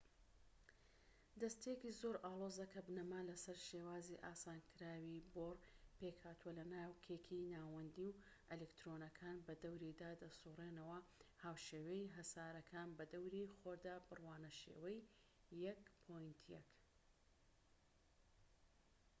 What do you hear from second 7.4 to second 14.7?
ناوەندی و ئەلیکترۆنەکان بەدەوریدا دەسوڕێنەوە هاوشێوەی هەسارەکان بە دەوری خۆردا، بڕوانە